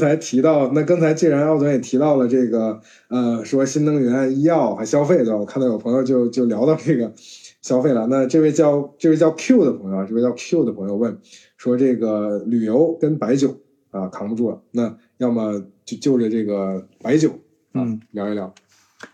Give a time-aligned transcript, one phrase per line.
[0.00, 5.36] 才提到，那刚才既然奥总也提到了这个，呃，说新能源、医药和消费对吧？
[5.36, 7.12] 我看到有朋友就就聊到这个
[7.62, 8.06] 消费了。
[8.08, 11.18] 那这位叫这位叫 Q 的朋友啊，这位叫 Q 的朋友问
[11.58, 13.60] 说，这个旅游跟白酒
[13.90, 17.30] 啊扛不住了，那要么就就着这个白酒
[17.72, 18.52] 啊聊一聊。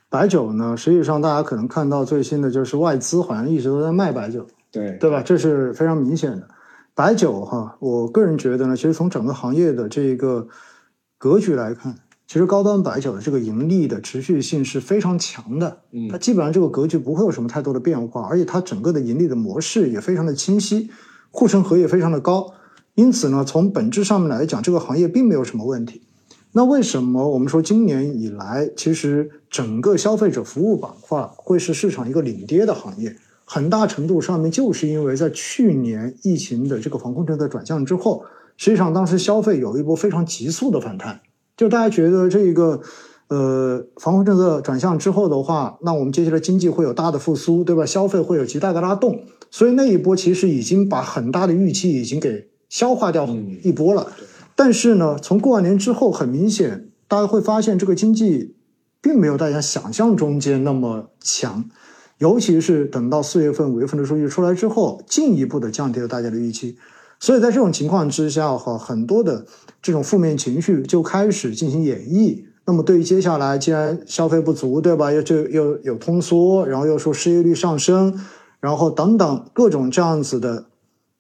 [0.09, 5.21] 白酒呢，实际上大家可能看到最新的就是外资好像一直都在卖白酒，对对吧？
[5.23, 6.49] 这是非常明显的。
[6.95, 10.49] 白酒哈，我个人觉得呢，其实从整个行业的这个
[11.19, 11.95] 格局来看，
[12.27, 15.79] 其实高端白酒的这个盈利的持续性是非常强的。
[15.93, 20.91] 嗯它基本上这个格局不会有什么太多的变化，而且它整个的盈利的模式也非常的清晰，
[21.31, 22.53] 护城河也非常的高。
[22.95, 26.03] 因此呢，从本质上面来讲，这个行业并没有什么问题。
[26.53, 33.15] 那为什么我们说今年以来，其实整个消费者服务板块会是市场一个领跌的行业？
[33.45, 38.25] 很大程度上面就是因为在去年疫情的这个防控政策转向之后，
[38.57, 41.21] 实际上当时消费有一波非常急速的反弹，
[41.57, 42.81] 就大家觉得这个
[43.29, 47.85] 呃防控政策转向之后的话，那我们接下来经济会有大的复苏，对吧？
[47.85, 53.27] 消费会有极大的拉动，所以那一波其实已经把很大的预期已经给消化掉
[53.63, 54.09] 一波了。
[54.55, 58.57] 但是呢，从过完年之后，很明显大家会发现这个经济
[59.03, 61.65] 并没有大家想象中间那么强。
[62.19, 66.79] 尤其是等到四月份、五月份的数据出来之后，进一步的降低了大家的预期，
[67.19, 69.47] 所以在这种情况之下，哈，很多的
[69.81, 72.45] 这种负面情绪就开始进行演绎。
[72.67, 75.13] 那么对于接下来，既然消费不足，对吧？
[75.13, 78.21] 又就又有通缩，然后又说失业率上升，
[78.61, 80.67] 然后等等各种这样子的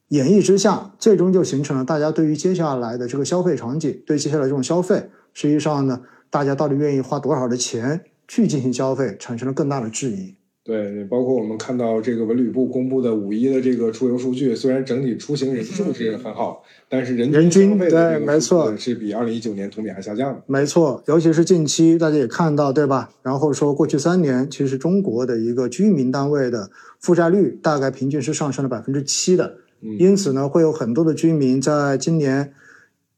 [0.08, 6.00] 演绎之下，最终就形成了大家对于接下来的这个消费场景，对接下来这种消费，实际上呢，
[6.30, 10.34] 大家到底愿意花多少的钱去进行消费，产生了更大的质疑。
[10.66, 20.42] 对，包括我们看到这个文旅部公布的五一的这个出游数据，虽然整体出行人数是很好，但是人人均对没错是比二零一九年同比还下降的。
[20.46, 23.10] 没错，尤其是近期大家也看到，对吧？
[23.22, 32.52] 然后说过去三年，其实中国的一个居民单位的负债率大概平均是上升了百分之七的，嗯因此呢，会有很多的居民在今年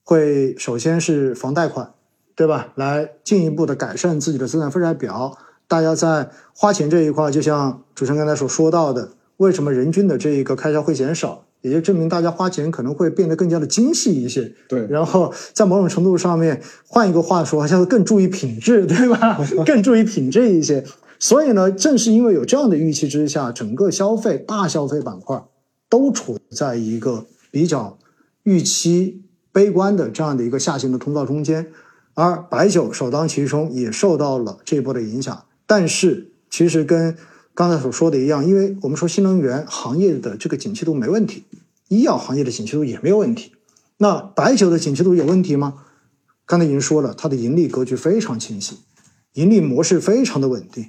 [0.04, 1.94] 会首先是房贷款，
[2.36, 2.74] 对吧？
[2.74, 5.38] 来进一步的改善自己的资产负债表。
[5.68, 11.44] 大家在花钱这一块，就像主持人刚才所说到的，为什么人均的这一个开销会减少？
[11.60, 14.54] 也就证明大家花钱可能会变得更加的精细一些。
[14.68, 19.38] 对，然后在某种程度上面，换一个话说，好像更注意品质，对吧？
[19.66, 20.84] 更注意品质一些。
[21.18, 25.42] 所以呢，正是因为有这样的预期之下，整个消费大消费板块
[25.88, 27.98] 都处在一个比较
[28.44, 31.66] 预期悲观的这样的一个下行的通道中间，
[32.14, 35.42] 而白酒首当其冲，也受到了这一波的影响。
[35.68, 37.14] 但是，其实跟
[37.54, 41.44] 刚才所说的一样，因为我们说新能源行业的这个景气度没问题，
[41.88, 43.52] 医药行业的景气度也没有问题。
[43.98, 45.74] 那白酒的景气度有问题吗？
[46.46, 48.78] 刚才已经说了，它的盈利格局非常清晰，
[49.34, 50.86] 盈利模式非常的稳定。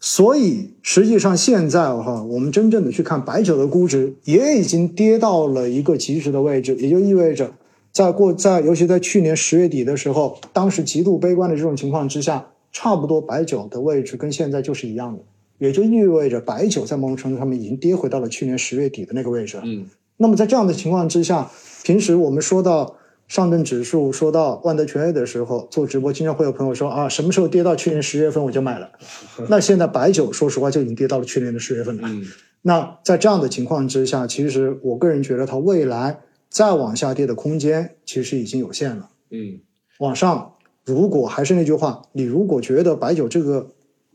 [0.00, 7.52] 所以实际上现在哈，我们真正的去看白酒的估值，也已经跌到了一个极值的位置，也就意味着，
[7.92, 15.22] 在过在尤其在去年十月底的时候，当时极度悲观的这种情况之下，差不多白酒的位置跟现在就是一样的，
[15.58, 19.60] 也就意味着白酒在某种程度上面已经跌回到了去年十月底的那个位置。
[19.62, 21.50] 嗯，那么在这样的情况之下，
[21.84, 22.96] 平时我们说到
[23.28, 28.90] 上证指数、说到万德全 A 的时候，做直播经常会有朋友说啊，什么时候跌到去年十月份我就买了。
[29.48, 32.08] 那现在白酒说实话就已经跌到了去年的十月份了。
[32.08, 32.24] 嗯
[32.64, 39.10] 那在这样的情况之下，其实我个人觉得它未来再往下跌的空间其实已经有限了。
[39.30, 39.58] 嗯
[39.98, 40.51] 往上，
[40.84, 43.68] 如果还是那句话，你如果觉得白酒这个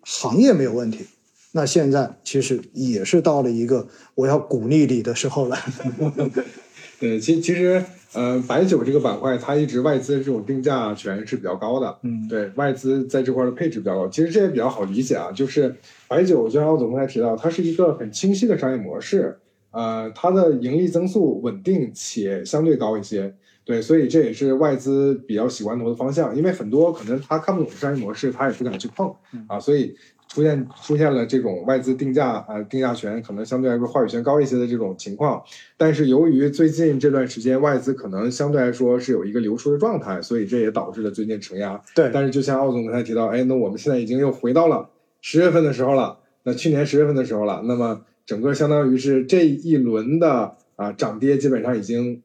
[0.04, 1.06] 行业没有问题，
[1.52, 5.58] 那现在其实也是到了一个我要鼓励你的时候了。
[7.00, 7.84] 对，其其实
[8.14, 15.32] 呃，白酒这个板块它一直外资这种定价权是比较高的，嗯，对外资在这块的配置比较高，其实这也比较好理解啊。
[15.32, 15.76] 就是
[16.08, 19.38] 白酒，就像我总刚才提到，它是一个很清晰的商业模式，
[19.70, 23.36] 呃，它的盈利增速稳定且相对高一些，
[23.68, 26.34] 对，所以这也是外资比较喜欢投的方向。
[26.34, 29.14] 因为很多可能他看不懂商业模式，他也不敢去碰
[29.48, 29.94] 啊，所以
[30.30, 35.44] 出现出现了这种外资定价啊、呃、定价权可能相对来说话语权高一些的这种情况。
[35.76, 41.82] 但是由于最近这段时间外资可能相对来说是有一个流出的状态，所以这也导致了最近承压。
[41.94, 44.90] 对，但是就像奥总刚才提到，哎，那我们现在已经又回到了
[45.20, 52.24] 十月份的时候了，那去年十月份的时候了，那么整个相当于是这一轮的啊涨跌基本上已经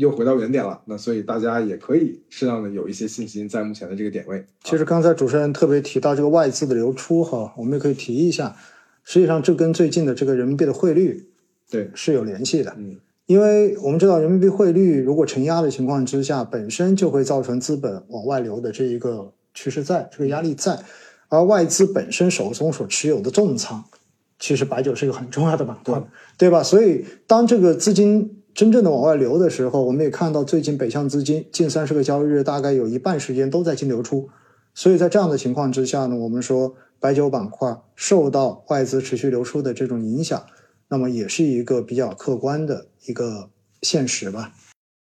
[0.00, 4.42] 又回到原点了，那所以大家也可以适当的有一些信心在目前的这个点位。
[4.64, 8.56] 其实刚才主持人特别提到这个外资的流出哈，我们也可以提一下，
[9.04, 11.28] 实际上这跟最近的这个人民币的汇率
[11.70, 12.74] 对，是有联系的。
[12.78, 20.76] 嗯因为我们知道人民币汇率如果承压的情况之下，本身就会造成资本往外流的这一个趋势在，这个压力在，
[21.28, 23.84] 而外资本身手中所持有的重仓，
[24.40, 26.02] 其实白酒是一个很重要的板块，
[26.36, 26.64] 对吧？
[26.64, 34.28] 所以当这个资金真正的往外流的时候，我们也看到最近北向资金近三十个交易日，大概有一半时间都在净流出。
[34.74, 40.42] 所以在这样的情况之下呢，我们说白酒板块受到外资持续流出的这种影响，
[40.88, 43.50] 那么也是一个比较客观的一个
[43.82, 44.52] 现实吧。